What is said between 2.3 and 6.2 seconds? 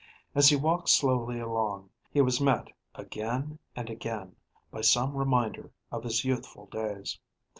met again and again by some reminder of